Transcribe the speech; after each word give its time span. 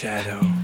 shadow? 0.00 0.59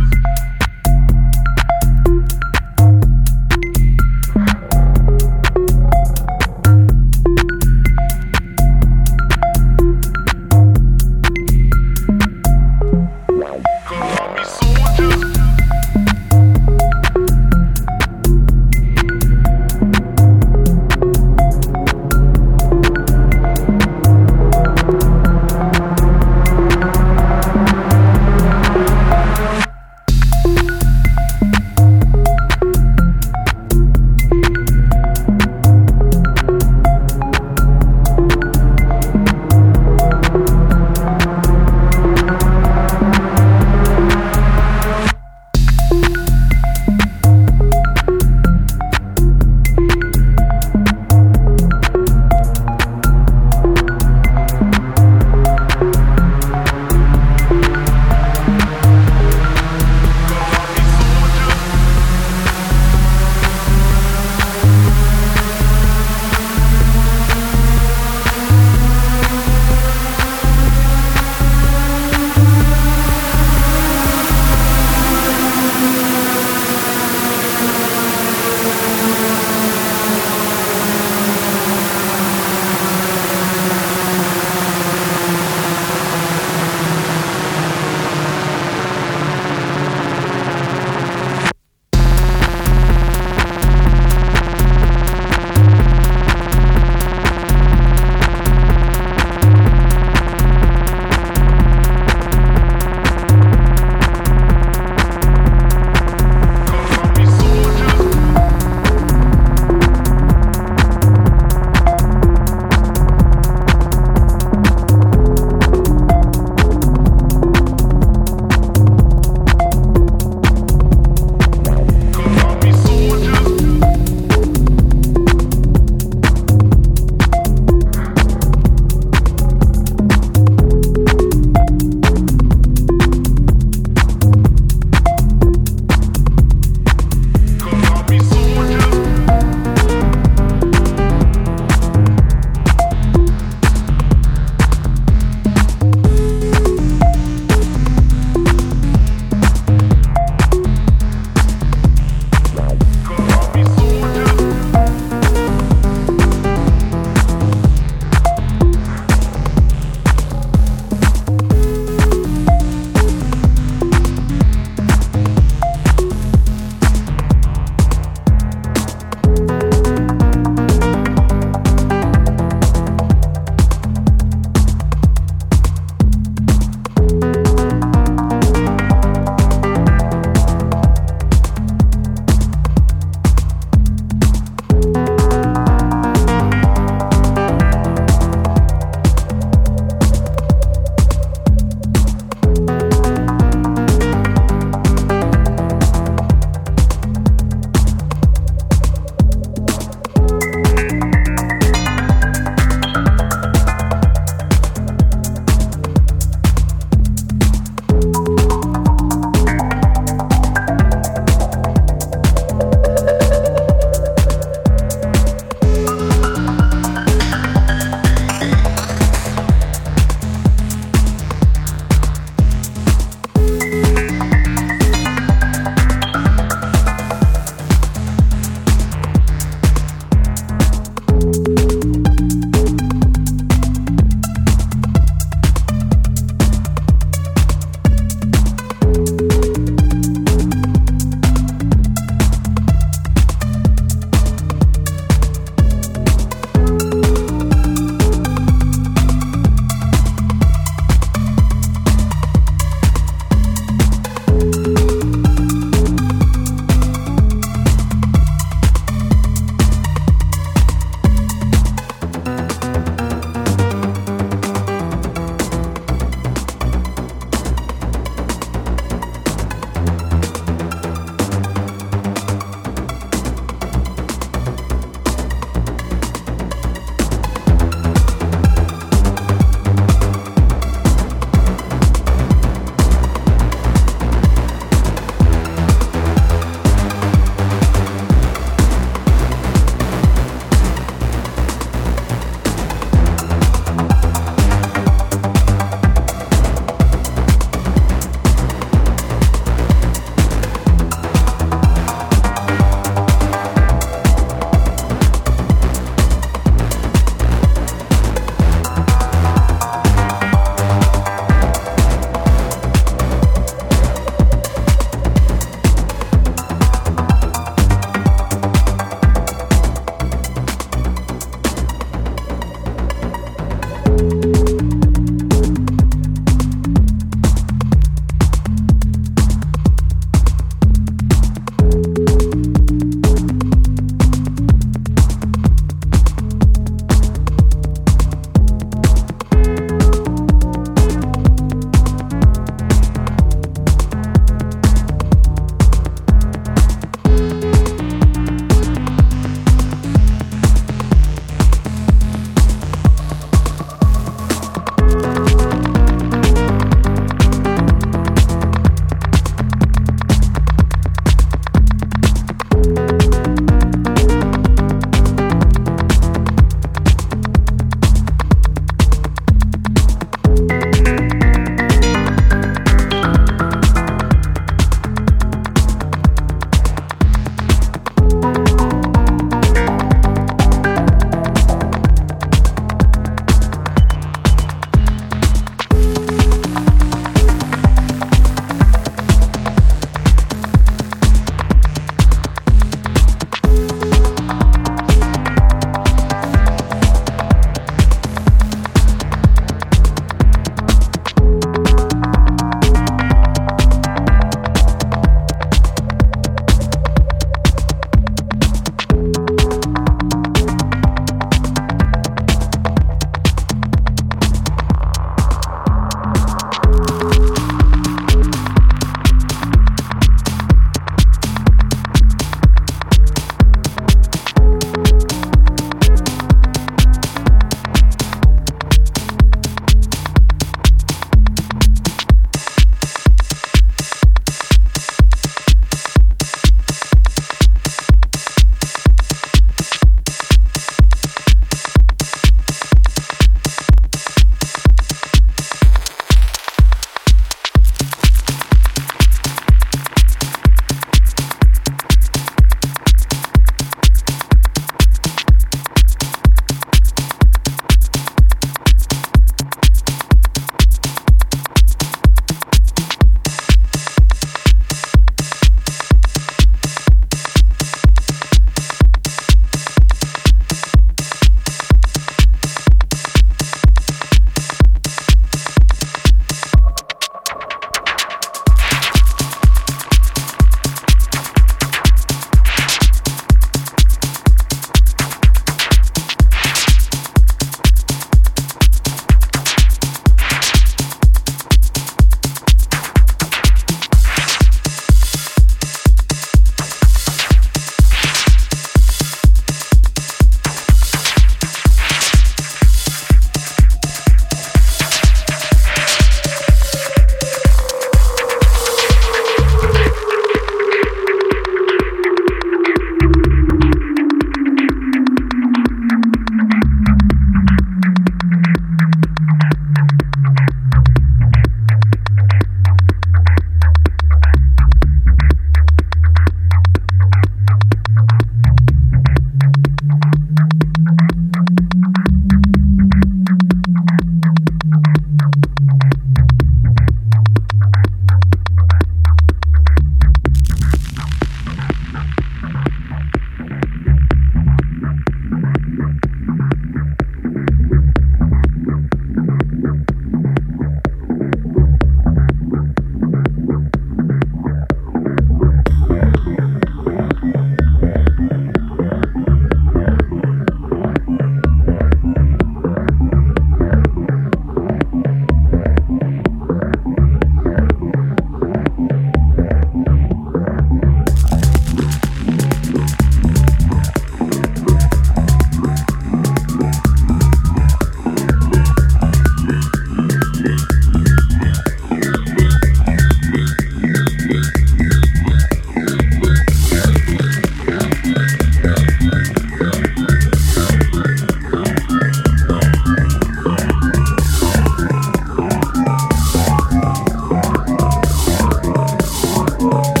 Network. 599.61 600.00